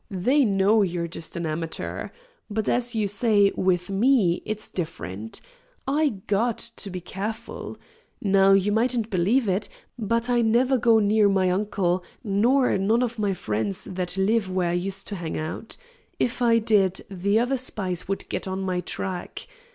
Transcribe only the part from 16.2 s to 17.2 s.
I did,